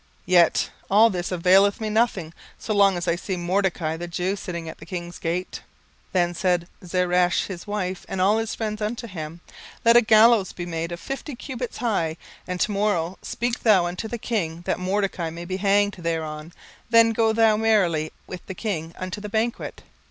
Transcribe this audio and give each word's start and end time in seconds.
17:005:013 0.01 0.09
Yet 0.25 0.69
all 0.89 1.09
this 1.11 1.31
availeth 1.31 1.79
me 1.79 1.87
nothing, 1.87 2.33
so 2.57 2.73
long 2.73 2.97
as 2.97 3.07
I 3.07 3.15
see 3.15 3.35
Mordecai 3.37 3.97
the 3.97 4.07
Jew 4.07 4.35
sitting 4.35 4.67
at 4.67 4.79
the 4.79 4.85
king's 4.87 5.19
gate. 5.19 5.57
17:005:014 6.11 6.13
Then 6.13 6.33
said 6.33 6.67
Zeresh 6.83 7.45
his 7.45 7.67
wife 7.67 8.03
and 8.09 8.19
all 8.19 8.39
his 8.39 8.55
friends 8.55 8.81
unto 8.81 9.05
him, 9.05 9.41
Let 9.85 9.95
a 9.95 10.01
gallows 10.01 10.53
be 10.53 10.65
made 10.65 10.91
of 10.91 10.99
fifty 10.99 11.35
cubits 11.35 11.77
high, 11.77 12.17
and 12.47 12.59
to 12.61 12.71
morrow 12.71 13.19
speak 13.21 13.59
thou 13.61 13.85
unto 13.85 14.07
the 14.07 14.17
king 14.17 14.61
that 14.65 14.79
Mordecai 14.79 15.29
may 15.29 15.45
be 15.45 15.57
hanged 15.57 15.97
thereon: 15.99 16.51
then 16.89 17.11
go 17.11 17.31
thou 17.31 17.53
in 17.53 17.61
merrily 17.61 18.11
with 18.25 18.43
the 18.47 18.55
king 18.55 18.95
unto 18.97 19.21
the 19.21 19.29
banquet. 19.29 19.83